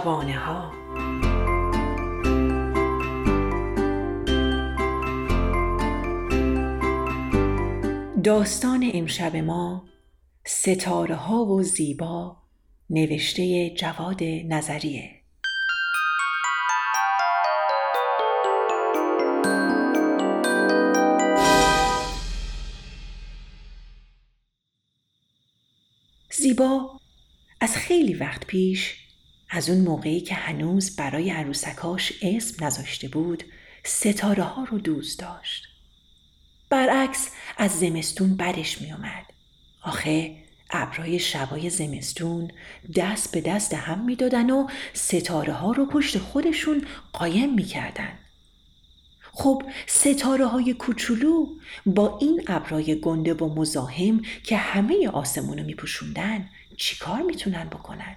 شبانه 0.00 0.38
ها 0.38 0.72
داستان 8.24 8.90
امشب 8.94 9.36
ما 9.36 9.88
ستاره 10.46 11.14
ها 11.14 11.44
و 11.44 11.62
زیبا 11.62 12.36
نوشته 12.90 13.70
جواد 13.70 14.22
نظریه. 14.24 15.10
زیبا 26.32 27.00
از 27.60 27.76
خیلی 27.76 28.14
وقت 28.14 28.46
پیش 28.46 29.09
از 29.50 29.70
اون 29.70 29.80
موقعی 29.80 30.20
که 30.20 30.34
هنوز 30.34 30.96
برای 30.96 31.30
عروسکاش 31.30 32.12
اسم 32.22 32.64
نذاشته 32.64 33.08
بود 33.08 33.44
ستاره 33.84 34.42
ها 34.42 34.64
رو 34.64 34.78
دوست 34.78 35.18
داشت. 35.18 35.64
برعکس 36.70 37.30
از 37.56 37.70
زمستون 37.78 38.36
بدش 38.36 38.80
میومد. 38.80 39.26
آخه 39.82 40.36
ابرای 40.70 41.18
شبای 41.18 41.70
زمستون 41.70 42.50
دست 42.96 43.32
به 43.32 43.40
دست 43.40 43.74
هم 43.74 44.04
می‌دادن 44.04 44.50
و 44.50 44.66
ستاره 44.92 45.52
ها 45.52 45.72
رو 45.72 45.86
پشت 45.86 46.18
خودشون 46.18 46.86
قایم 47.12 47.54
می‌کردن. 47.54 48.18
خب 49.32 49.62
ستاره 49.86 50.46
های 50.46 50.74
کوچولو 50.74 51.46
با 51.86 52.18
این 52.20 52.42
ابرای 52.46 53.00
گنده 53.00 53.34
و 53.34 53.54
مزاحم 53.54 54.22
که 54.44 54.56
همه 54.56 55.08
آسمون 55.08 55.58
رو 55.58 55.64
میپوشوندن 55.64 56.48
چیکار 56.76 57.22
می‌تونن 57.22 57.64
بکنن؟ 57.64 58.16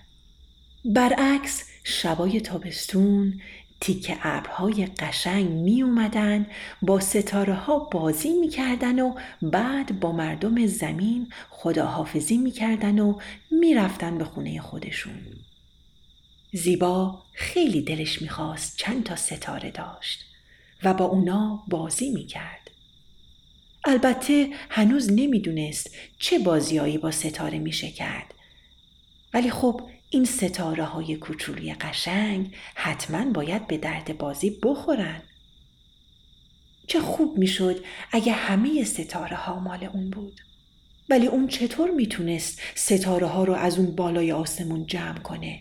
برعکس 0.85 1.63
شبای 1.83 2.41
تابستون 2.41 3.41
تیک 3.81 4.17
ابرهای 4.23 4.85
قشنگ 4.85 5.49
می 5.49 5.81
اومدن 5.81 6.47
با 6.81 6.99
ستاره 6.99 7.53
ها 7.53 7.79
بازی 7.79 8.33
می‌کردن 8.33 8.99
و 8.99 9.15
بعد 9.41 9.99
با 9.99 10.11
مردم 10.11 10.65
زمین 10.65 11.27
خداحافظی 11.49 12.37
می‌کردن 12.37 12.99
و 12.99 13.19
می‌رفتن 13.51 14.17
به 14.17 14.23
خونه 14.23 14.61
خودشون. 14.61 15.21
زیبا 16.53 17.23
خیلی 17.33 17.81
دلش 17.81 18.21
می‌خواست 18.21 18.77
چند 18.77 19.03
تا 19.03 19.15
ستاره 19.15 19.71
داشت 19.71 20.25
و 20.83 20.93
با 20.93 21.05
اونا 21.05 21.63
بازی 21.67 22.11
می‌کرد. 22.11 22.71
البته 23.85 24.49
هنوز 24.69 25.11
نمی‌دونست 25.11 25.95
چه 26.19 26.39
بازیایی 26.39 26.97
با 26.97 27.11
ستاره 27.11 27.59
میشه 27.59 27.91
کرد. 27.91 28.33
ولی 29.33 29.51
خب 29.51 29.81
این 30.13 30.25
ستاره 30.25 30.83
های 30.83 31.15
کوچولی 31.15 31.73
قشنگ 31.73 32.55
حتما 32.75 33.31
باید 33.31 33.67
به 33.67 33.77
درد 33.77 34.17
بازی 34.17 34.59
بخورن. 34.63 35.21
چه 36.87 37.01
خوب 37.01 37.37
می‌شد 37.37 37.85
اگه 38.11 38.31
همه 38.31 38.83
ستاره 38.83 39.35
ها 39.35 39.59
مال 39.59 39.83
اون 39.83 40.09
بود. 40.09 40.41
ولی 41.09 41.27
اون 41.27 41.47
چطور 41.47 41.91
می‌تونست 41.91 42.61
ستاره 42.75 43.27
ها 43.27 43.43
رو 43.43 43.53
از 43.53 43.77
اون 43.77 43.95
بالای 43.95 44.31
آسمون 44.31 44.85
جمع 44.85 45.19
کنه؟ 45.19 45.59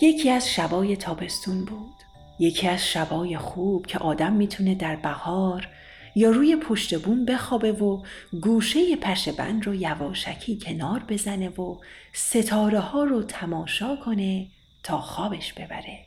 یکی 0.00 0.30
از 0.30 0.50
شبای 0.50 0.96
تابستون 0.96 1.64
بود. 1.64 1.94
یکی 2.38 2.68
از 2.68 2.86
شبای 2.86 3.36
خوب 3.38 3.86
که 3.86 3.98
آدم 3.98 4.32
می‌تونه 4.32 4.74
در 4.74 4.96
بهار 4.96 5.68
یا 6.14 6.30
روی 6.30 6.56
پشت 6.56 6.98
بوم 6.98 7.24
بخوابه 7.24 7.72
و 7.72 8.02
گوشه 8.42 8.96
پشه 8.96 9.32
بند 9.32 9.66
رو 9.66 9.74
یواشکی 9.74 10.58
کنار 10.58 11.04
بزنه 11.08 11.48
و 11.48 11.76
ستاره 12.12 12.80
ها 12.80 13.04
رو 13.04 13.22
تماشا 13.22 13.96
کنه 13.96 14.46
تا 14.82 15.00
خوابش 15.00 15.52
ببره. 15.52 15.98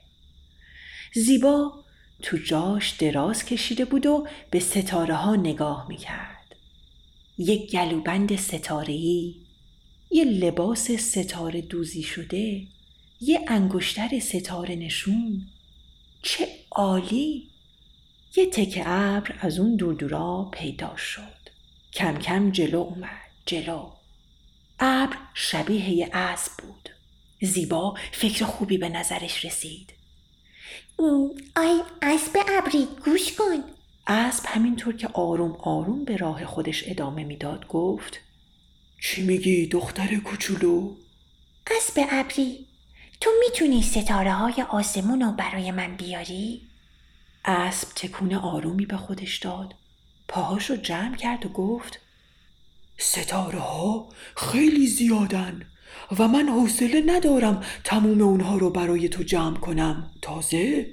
زیبا 1.13 1.73
تو 2.21 2.37
جاش 2.37 2.89
دراز 2.89 3.45
کشیده 3.45 3.85
بود 3.85 4.05
و 4.05 4.27
به 4.51 4.59
ستاره 4.59 5.15
ها 5.15 5.35
نگاه 5.35 5.85
می‌کرد. 5.89 6.55
یک 7.37 7.71
گلوبند 7.71 8.35
ستارهی، 8.35 9.35
یه 10.11 10.23
لباس 10.25 10.91
ستاره 10.91 11.61
دوزی 11.61 12.03
شده، 12.03 12.61
یه 13.25 13.45
انگشتر 13.47 14.19
ستاره 14.19 14.75
نشون. 14.75 15.47
چه 16.21 16.47
عالی! 16.71 17.49
یه 18.35 18.45
تک 18.45 18.81
ابر 18.85 19.35
از 19.39 19.59
اون 19.59 19.75
دور 19.75 20.49
پیدا 20.51 20.95
شد. 20.95 21.49
کم 21.93 22.17
کم 22.17 22.51
جلو 22.51 22.79
اومد 22.79 23.21
جلو. 23.45 23.89
ابر 24.79 25.17
شبیه 25.33 25.89
یه 25.89 26.09
اسب 26.13 26.51
بود. 26.57 26.89
زیبا 27.41 27.95
فکر 28.11 28.45
خوبی 28.45 28.77
به 28.77 28.89
نظرش 28.89 29.45
رسید. 29.45 29.93
آی 31.55 31.81
اسب 32.01 32.37
ابری 32.49 32.87
گوش 33.05 33.33
کن. 33.33 33.63
اسب 34.07 34.45
همینطور 34.47 34.95
که 34.95 35.07
آروم 35.07 35.51
آروم 35.51 36.05
به 36.05 36.17
راه 36.17 36.45
خودش 36.45 36.83
ادامه 36.87 37.23
می‌داد 37.23 37.67
گفت 37.67 38.19
چی 39.01 39.21
میگی 39.21 39.67
دختر 39.67 40.15
کوچولو؟ 40.15 40.95
اسب 41.77 42.05
ابری. 42.11 42.72
تو 43.23 43.29
می‌تونی 43.39 43.81
ستاره 43.81 44.33
های 44.33 44.65
آسمون 44.69 45.21
رو 45.21 45.31
برای 45.31 45.71
من 45.71 45.95
بیاری؟ 45.95 46.61
اسب 47.45 47.87
تکون 47.95 48.33
آرومی 48.33 48.85
به 48.85 48.97
خودش 48.97 49.37
داد. 49.37 49.75
پاهاش 50.27 50.69
رو 50.69 50.75
جمع 50.75 51.15
کرد 51.15 51.45
و 51.45 51.49
گفت 51.49 51.99
ستاره 52.97 53.59
ها 53.59 54.09
خیلی 54.37 54.87
زیادن 54.87 55.61
و 56.19 56.27
من 56.27 56.49
حوصله 56.49 57.03
ندارم 57.05 57.63
تموم 57.83 58.21
اونها 58.21 58.57
رو 58.57 58.69
برای 58.69 59.09
تو 59.09 59.23
جمع 59.23 59.57
کنم. 59.57 60.11
تازه 60.21 60.91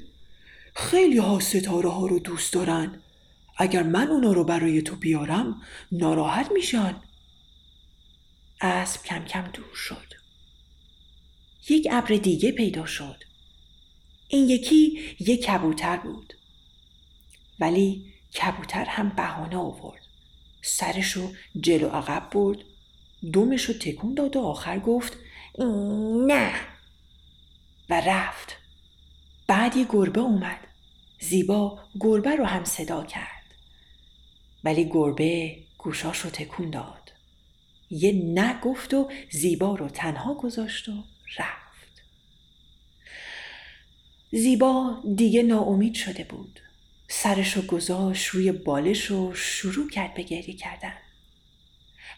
خیلی 0.74 1.18
ها 1.18 1.40
ستاره 1.40 1.90
ها 1.90 2.06
رو 2.06 2.18
دوست 2.18 2.52
دارن. 2.52 3.02
اگر 3.56 3.82
من 3.82 4.08
اونا 4.08 4.32
رو 4.32 4.44
برای 4.44 4.82
تو 4.82 4.96
بیارم 4.96 5.62
ناراحت 5.92 6.52
میشن. 6.52 6.96
اسب 8.60 9.02
کم 9.02 9.24
کم 9.24 9.42
دور 9.42 9.74
شد. 9.74 10.19
یک 11.70 11.88
ابر 11.90 12.14
دیگه 12.14 12.52
پیدا 12.52 12.86
شد. 12.86 13.24
این 14.28 14.48
یکی 14.48 15.00
یک 15.20 15.42
کبوتر 15.42 15.96
بود. 15.96 16.34
ولی 17.60 18.12
کبوتر 18.40 18.84
هم 18.84 19.08
بهانه 19.08 19.56
آورد. 19.56 20.02
سرشو 20.62 21.32
جلو 21.60 21.88
عقب 21.88 22.30
برد. 22.30 22.58
دومشو 23.32 23.72
تکون 23.72 24.14
داد 24.14 24.36
و 24.36 24.40
آخر 24.40 24.78
گفت 24.78 25.16
نه. 26.26 26.54
و 27.90 28.00
رفت. 28.00 28.56
بعد 29.46 29.76
یه 29.76 29.86
گربه 29.88 30.20
اومد. 30.20 30.66
زیبا 31.20 31.78
گربه 32.00 32.36
رو 32.36 32.44
هم 32.44 32.64
صدا 32.64 33.04
کرد. 33.04 33.44
ولی 34.64 34.84
گربه 34.84 35.56
گوشاشو 35.78 36.30
تکون 36.30 36.70
داد. 36.70 37.12
یه 37.90 38.12
نه 38.12 38.60
گفت 38.60 38.94
و 38.94 39.10
زیبا 39.30 39.74
رو 39.74 39.88
تنها 39.88 40.34
گذاشت 40.34 40.88
و 40.88 40.92
رفت. 41.38 42.02
زیبا 44.32 45.02
دیگه 45.16 45.42
ناامید 45.42 45.94
شده 45.94 46.24
بود. 46.24 46.60
سرش 47.08 47.52
رو 47.52 47.62
گذاشت 47.62 48.26
روی 48.26 48.52
بالش 48.52 49.10
و 49.10 49.34
شروع 49.34 49.90
کرد 49.90 50.14
به 50.14 50.22
گریه 50.22 50.56
کردن. 50.56 50.94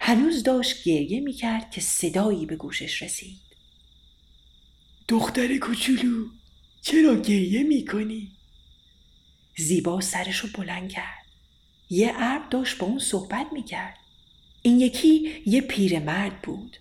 هنوز 0.01 0.43
داشت 0.43 0.85
گریه 0.85 1.21
می‌کرد 1.21 1.71
که 1.71 1.81
صدایی 1.81 2.47
به 2.47 2.57
گوشش 2.57 3.03
رسید. 3.03 3.41
دختر 5.09 5.59
کوچولو 5.59 6.27
چرا 6.83 7.15
گریه 7.21 7.63
می‌کنی؟ 7.63 8.33
زیبا 9.57 10.01
سرش 10.01 10.39
رو 10.39 10.49
بلند 10.55 10.91
کرد. 10.91 11.27
یه 11.91 12.13
ارب 12.17 12.49
داشت 12.49 12.79
با 12.79 12.87
اون 12.87 12.99
صحبت 12.99 13.47
می‌کرد. 13.53 13.99
این 14.63 14.81
یکی 14.81 15.43
یه 15.47 15.61
پیرمرد 15.61 16.43
بود. 16.43 16.77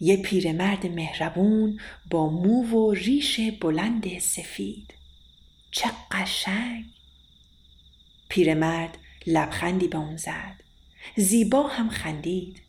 یه 0.00 0.16
پیرمرد 0.16 0.86
مهربون 0.86 1.80
با 2.10 2.30
مو 2.30 2.62
و 2.62 2.92
ریش 2.92 3.40
بلند 3.40 4.18
سفید. 4.18 4.94
چه 5.70 5.90
قشنگ! 6.10 6.84
پیرمرد 8.28 8.98
لبخندی 9.26 9.88
به 9.88 9.98
اون 9.98 10.16
زد. 10.16 10.54
زیبا 11.16 11.62
هم 11.62 11.88
خندید. 11.88 12.60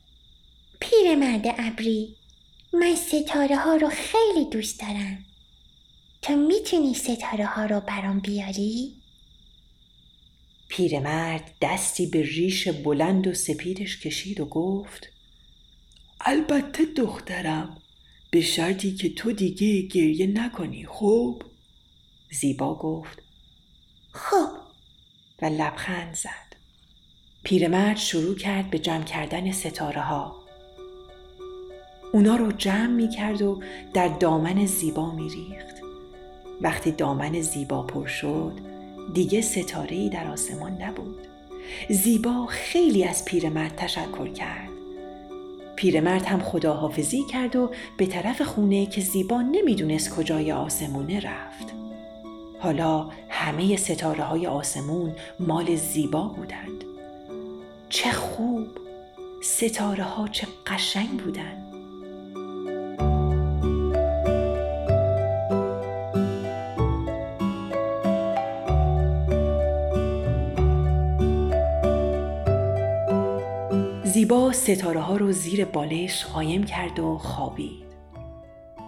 پیرمرد 0.79 1.45
ابری 1.57 2.15
من 2.73 2.95
ستاره 2.95 3.57
ها 3.57 3.75
رو 3.75 3.89
خیلی 3.89 4.49
دوست 4.51 4.79
دارم. 4.79 5.25
تو 6.21 6.35
می‌تونی 6.35 6.93
ستاره 6.93 7.45
ها 7.45 7.65
رو 7.65 7.79
برام 7.79 8.19
بیاری؟ 8.19 8.95
پیرمرد 10.67 11.53
دستی 11.61 12.05
به 12.05 12.21
ریش 12.21 12.67
بلند 12.67 13.27
و 13.27 13.33
سپیدش 13.33 13.99
کشید 13.99 14.39
و 14.39 14.45
گفت 14.45 15.07
البته 16.21 16.85
دخترم 16.85 17.77
به 18.31 18.41
شرطی 18.41 18.95
که 18.95 19.13
تو 19.13 19.31
دیگه 19.31 19.81
گریه 19.81 20.27
نکنی 20.27 20.85
خوب؟ 20.85 21.43
زیبا 22.31 22.75
گفت. 22.75 23.21
خب. 24.11 24.49
و 25.41 25.45
لبخند 25.45 26.13
زد. 26.13 26.49
پیرمرد 27.43 27.97
شروع 27.97 28.35
کرد 28.35 28.69
به 28.69 28.79
جمع 28.79 29.03
کردن 29.03 29.51
ستاره 29.51 30.01
ها 30.01 30.35
اونا 32.13 32.35
رو 32.35 32.51
جمع 32.51 32.87
می 32.87 33.09
کرد 33.09 33.41
و 33.41 33.63
در 33.93 34.07
دامن 34.07 34.65
زیبا 34.65 35.11
می 35.11 35.29
ریخت 35.29 35.75
وقتی 36.61 36.91
دامن 36.91 37.41
زیبا 37.41 37.83
پر 37.83 38.07
شد 38.07 38.59
دیگه 39.13 39.41
ستاره 39.41 39.95
ای 39.95 40.09
در 40.09 40.27
آسمان 40.27 40.81
نبود. 40.81 41.27
زیبا 41.89 42.45
خیلی 42.45 43.03
از 43.03 43.25
پیرمرد 43.25 43.75
تشکر 43.75 44.33
کرد. 44.33 44.68
پیرمرد 45.79 46.25
هم 46.25 46.39
خداحافظی 46.39 47.23
کرد 47.23 47.55
و 47.55 47.71
به 47.97 48.05
طرف 48.05 48.41
خونه 48.41 48.85
که 48.85 49.01
زیبا 49.01 49.41
نمی‌دونست 49.41 50.15
کجای 50.15 50.51
آسمونه 50.51 51.19
رفت. 51.19 51.73
حالا 52.59 53.09
همه 53.29 53.77
ستاره 53.77 54.23
های 54.23 54.47
آسمون 54.47 55.15
مال 55.39 55.75
زیبا 55.75 56.21
بودند. 56.21 56.83
چه 57.89 58.11
خوب! 58.11 58.67
ستاره 59.43 60.03
ها 60.03 60.27
چه 60.27 60.47
قشنگ 60.67 61.09
بودند. 61.09 61.68
زیبا 74.09 74.51
ستاره 74.51 74.99
ها 74.99 75.17
رو 75.17 75.31
زیر 75.31 75.65
بالش 75.65 76.25
قایم 76.25 76.63
کرد 76.63 76.99
و 76.99 77.17
خوابید. 77.17 77.83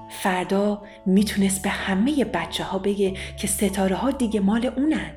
فردا 0.10 0.82
می‌تونست 1.06 1.62
به 1.62 1.70
همه 1.70 2.26
بچه 2.26 2.64
ها 2.64 2.80
بگه 2.80 3.14
که 3.38 3.48
ستاره 3.48 3.96
ها 3.96 4.12
دیگه 4.12 4.40
مال 4.40 4.66
اونن. 4.66 5.14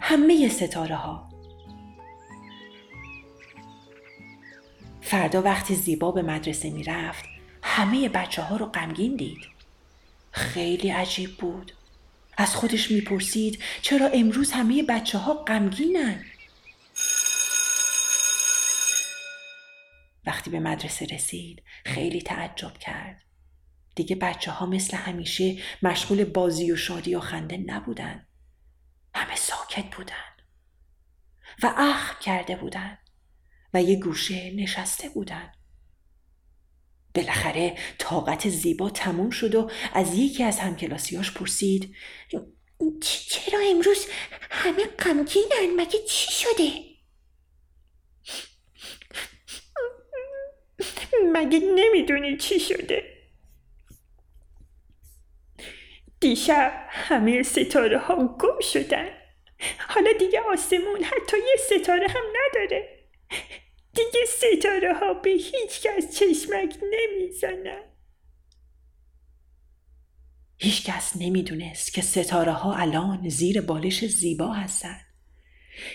همه 0.00 0.48
ستاره 0.48 0.96
ها. 0.96 1.28
فردا 5.00 5.42
وقتی 5.42 5.74
زیبا 5.74 6.10
به 6.10 6.22
مدرسه 6.22 6.70
می‌رفت 6.70 7.24
همه 7.62 8.08
بچه 8.08 8.42
ها 8.42 8.56
رو 8.56 8.66
غمگین 8.66 9.16
دید. 9.16 9.38
خیلی 10.30 10.90
عجیب 10.90 11.36
بود. 11.36 11.72
از 12.36 12.56
خودش 12.56 12.90
می‌پرسید 12.90 13.58
چرا 13.82 14.06
امروز 14.06 14.52
همه 14.52 14.82
بچه 14.82 15.18
ها 15.18 15.34
غمگینن؟ 15.34 16.24
وقتی 20.40 20.50
به 20.50 20.60
مدرسه 20.60 21.06
رسید 21.06 21.62
خیلی 21.84 22.22
تعجب 22.22 22.72
کرد. 22.78 23.22
دیگه 23.94 24.16
بچه 24.16 24.50
ها 24.50 24.66
مثل 24.66 24.96
همیشه 24.96 25.56
مشغول 25.82 26.24
بازی 26.24 26.72
و 26.72 26.76
شادی 26.76 27.14
و 27.14 27.20
خنده 27.20 27.56
نبودن. 27.56 28.26
همه 29.14 29.36
ساکت 29.36 29.96
بودن 29.96 30.14
و 31.62 31.74
اخم 31.76 32.16
کرده 32.20 32.56
بودن 32.56 32.98
و 33.74 33.82
یه 33.82 34.00
گوشه 34.00 34.50
نشسته 34.50 35.08
بودن. 35.08 35.52
بالاخره 37.14 37.78
طاقت 37.98 38.48
زیبا 38.48 38.90
تموم 38.90 39.30
شد 39.30 39.54
و 39.54 39.70
از 39.92 40.14
یکی 40.14 40.42
از 40.42 40.58
همکلاسیاش 40.58 41.32
پرسید 41.32 41.94
چرا 43.00 43.58
امروز 43.70 44.06
همه 44.50 44.84
غمگینن 44.84 45.74
مگه 45.76 45.98
چی 46.08 46.32
شده؟ 46.32 46.89
مگه 51.32 51.58
نمی‌دونی 51.58 52.36
چی 52.36 52.60
شده؟ 52.60 53.04
دیشب 56.20 56.86
همه 56.88 57.42
ستاره 57.42 57.98
ها 57.98 58.26
گم 58.26 58.60
شدن. 58.60 59.10
حالا 59.88 60.12
دیگه 60.18 60.40
آسمون 60.40 61.04
حتی 61.04 61.36
یه 61.36 61.56
ستاره 61.58 62.08
هم 62.08 62.24
نداره. 62.36 63.06
دیگه 63.94 64.24
ستاره 64.26 64.94
ها 64.94 65.14
به 65.14 65.30
هیچ 65.30 65.82
کس 65.82 66.18
چشمک 66.18 66.76
نمی‌زنن. 66.82 67.82
هیچ 70.58 70.86
کس 70.86 71.16
نمی‌دونست 71.16 71.94
که 71.94 72.02
ستاره 72.02 72.52
ها 72.52 72.74
الان 72.74 73.28
زیر 73.28 73.60
بالش 73.60 74.04
زیبا 74.04 74.52
هستن. 74.52 75.00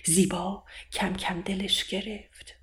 زیبا 0.05 0.65
کم 0.91 1.13
کم 1.13 1.41
دلش 1.41 1.83
گرفت. 1.83 2.54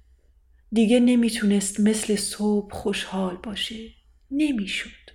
دیگه 0.72 1.00
نمی‌تونست 1.00 1.80
مثل 1.80 2.16
صبح 2.16 2.74
خوشحال 2.74 3.36
باشه. 3.36 3.90
نمی‌شد. 4.30 5.10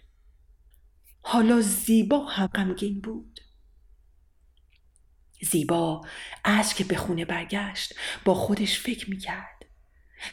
حالا 1.21 1.61
زیبا 1.61 2.25
هم 2.25 2.47
غمگین 2.47 3.01
بود. 3.01 3.39
زیبا 5.41 6.05
از 6.43 6.73
که 6.73 6.83
به 6.83 6.95
خونه 6.95 7.25
برگشت 7.25 7.93
با 8.25 8.33
خودش 8.33 8.79
فکر 8.79 9.09
می‌کرد. 9.09 9.65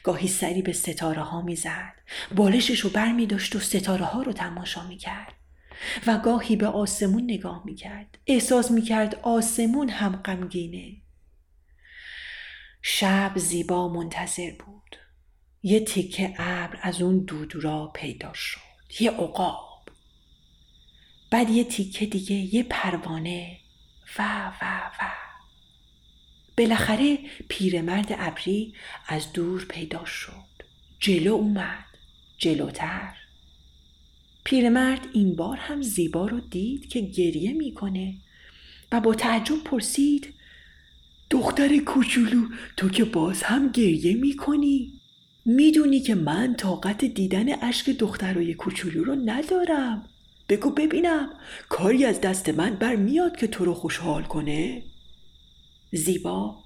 گاهی 0.02 0.28
سری 0.28 0.62
به 0.62 0.72
ستاره 0.72 1.22
ها 1.22 1.42
می‌زد. 1.42 1.94
بالشش 2.34 2.80
رو 2.80 2.90
بر 2.90 3.12
می 3.12 3.26
داشت 3.26 3.56
و 3.56 3.60
ستاره 3.60 4.04
ها 4.04 4.22
رو 4.22 4.32
تماشا 4.32 4.88
می‌کرد. 4.88 5.32
و 6.06 6.18
گاهی 6.18 6.56
به 6.56 6.66
آسمون 6.66 7.24
نگاه 7.24 7.62
می‌کرد. 7.64 8.18
احساس 8.26 8.70
می‌کرد 8.70 9.14
آسمون 9.14 9.88
هم 9.88 10.16
غمگینه. 10.16 10.96
شب 12.82 13.32
زیبا 13.36 13.88
منتظر 13.88 14.50
بود. 14.50 14.73
یه 15.66 15.80
تکه 15.80 16.34
ابر 16.38 16.78
از 16.82 17.02
اون 17.02 17.18
دودورا 17.18 17.86
پیدا 17.86 18.32
شد 18.34 18.60
یه 19.00 19.10
عقاب. 19.10 19.82
بعد 21.30 21.50
یه 21.50 21.64
تیکه 21.64 22.06
دیگه 22.06 22.54
یه 22.54 22.62
پروانه. 22.62 23.56
و 24.18 24.52
و 24.62 24.90
و. 25.00 25.12
بالاخره 26.56 27.18
پیرمرد 27.48 28.06
ابری 28.18 28.74
از 29.06 29.32
دور 29.32 29.64
پیدا 29.64 30.04
شد. 30.04 30.32
جلو 31.00 31.32
اومد 31.32 31.84
جلوتر. 32.38 33.14
پیرمرد 34.44 35.06
این 35.12 35.36
بار 35.36 35.56
هم 35.56 35.82
زیبا 35.82 36.26
رو 36.26 36.40
دید 36.40 36.88
که 36.88 37.00
گریه 37.00 37.52
می‌کنه 37.52 38.14
و 38.92 39.00
با 39.00 39.14
تعجب 39.14 39.64
پرسید 39.64 40.34
دختر 41.30 41.78
کوچولو 41.78 42.48
تو 42.76 42.88
که 42.88 43.04
باز 43.04 43.42
هم 43.42 43.68
گریه 43.72 44.14
می‌کنی؟ 44.14 44.93
می‌دونی 45.44 46.00
که 46.00 46.14
من 46.14 46.54
طاقت 46.54 47.04
دیدن 47.04 47.62
اشک 47.62 47.90
دخترای 47.90 48.54
کوچولو 48.54 49.04
رو 49.04 49.14
ندارم. 49.14 50.08
بگو 50.48 50.70
ببینم 50.70 51.30
کاری 51.68 52.04
از 52.04 52.20
دست 52.20 52.48
من 52.48 52.74
برمیاد 52.74 53.36
که 53.36 53.46
تو 53.46 53.64
رو 53.64 53.74
خوشحال 53.74 54.22
کنه؟ 54.22 54.82
زیبا 55.92 56.56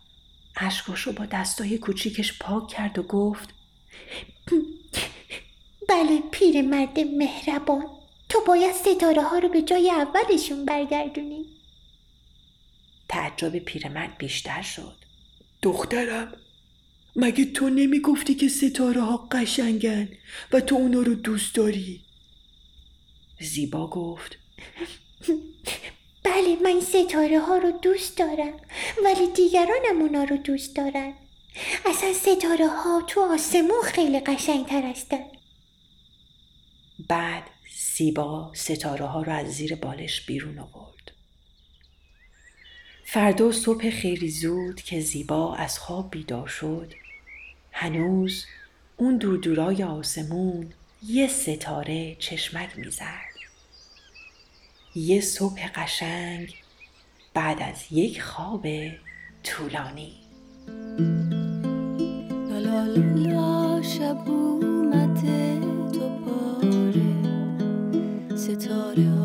اشکاش 0.56 1.00
رو 1.00 1.12
با 1.12 1.26
دستای 1.26 1.78
کوچیکش 1.78 2.38
پاک 2.38 2.68
کرد 2.68 2.98
و 2.98 3.02
گفت 3.02 3.48
بله 5.88 6.22
پیرمرد 6.30 7.00
مهربان. 7.00 7.86
تو 8.28 8.38
باید 8.46 8.74
ستاره 8.74 9.22
ها 9.22 9.38
رو 9.38 9.48
به 9.48 9.62
جای 9.62 9.90
اولشون 9.90 10.64
برگردونی. 10.64 11.44
تعجب 13.08 13.58
پیرمرد 13.58 14.18
بیشتر 14.18 14.62
شد. 14.62 14.96
دخترم 15.62 16.32
مگه 17.20 17.44
تو 17.44 17.70
نمی‌گفتی 17.70 18.34
که 18.34 18.48
ستاره 18.48 19.00
ها 19.00 19.16
قشنگن 19.16 20.08
و 20.52 20.60
تو 20.60 20.74
اونا 20.74 21.00
رو 21.00 21.14
دوست 21.14 21.54
داری؟ 21.54 22.00
زیبا 23.40 23.86
گفت. 23.86 24.38
بله 26.22 26.56
من 26.62 26.80
ستاره 26.80 27.40
ها 27.40 27.56
رو 27.56 27.70
دوست 27.70 28.18
دارم 28.18 28.60
ولی 29.04 29.26
دیگرانم 29.36 30.00
اونا 30.00 30.24
رو 30.24 30.36
دوست 30.36 30.76
دارن. 30.76 31.12
اصلا 31.86 32.12
ستاره 32.12 32.68
ها 32.68 33.02
تو 33.08 33.20
آسمون 33.20 33.82
خیلی 33.84 34.20
قشنگ 34.20 34.66
تر 34.66 34.82
هستن. 34.82 35.24
بعد 37.08 37.42
زیبا 37.96 38.52
ستاره 38.54 39.06
ها 39.06 39.22
رو 39.22 39.32
از 39.32 39.46
زیر 39.46 39.74
بالش 39.74 40.26
بیرون 40.26 40.58
آورد. 40.58 41.12
فردا 43.04 43.52
صبح 43.52 43.90
خیلی 43.90 44.30
زود 44.30 44.80
که 44.80 45.00
زیبا 45.00 45.54
از 45.54 45.78
خواب 45.78 46.10
بیدار 46.10 46.46
شد 46.46 46.94
هنوز 47.72 48.44
اون 48.96 49.16
دور 49.16 49.82
آسمون 49.82 50.72
یه 51.02 51.28
ستاره 51.28 52.16
چشمک 52.18 52.78
می‌زد. 52.78 53.28
یه 54.94 55.20
صبح 55.20 55.68
قشنگ 55.74 56.54
بعد 57.34 57.62
از 57.62 57.84
یک 57.90 58.22
خواب 58.22 58.66
طولانی. 59.44 60.12
لا 62.50 62.84
لا 62.84 63.82
شب 63.82 64.28
اومده 64.28 65.60
تو 65.92 66.18
پاره. 66.18 67.16
ستاره 68.36 69.17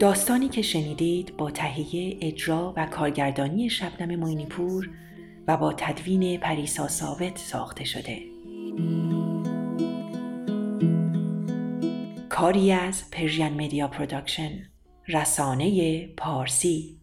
داستانی 0.00 0.48
که 0.48 0.62
شنیدید 0.62 1.36
با 1.36 1.50
تهیه 1.50 2.18
اجرا 2.20 2.74
و 2.76 2.86
کارگردانی 2.86 3.70
شبنم 3.70 4.16
معینی‌پور 4.16 4.90
و 5.48 5.56
با 5.56 5.72
تدوین 5.72 6.40
پریسا 6.40 6.88
ثابت 6.88 7.38
ساخته 7.38 7.84
شده. 7.84 8.22
کاری 12.36 12.72
از 12.72 13.10
Persian 13.10 13.48
Media 13.48 13.88
Production 13.88 14.62
رسانه 15.08 16.06
پارسی 16.06 17.00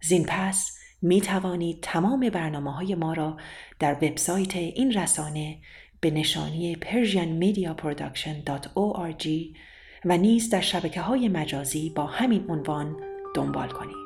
زین 0.00 0.26
پس 0.28 0.78
می 1.02 1.20
توانید 1.20 1.78
تمام 1.82 2.30
برنامه 2.30 2.72
های 2.72 2.94
ما 2.94 3.12
را 3.12 3.36
در 3.78 3.94
وبسایت 3.94 4.56
این 4.56 4.92
رسانه 4.92 5.58
به 6.00 6.10
نشانی 6.10 6.76
persianmediaproduction.org 6.76 9.28
و 10.04 10.16
نیز 10.16 10.50
در 10.50 10.60
شبکه 10.60 11.00
های 11.00 11.28
مجازی 11.28 11.90
با 11.90 12.06
همین 12.06 12.50
عنوان 12.50 12.96
دنبال 13.34 13.68
کنید. 13.68 14.05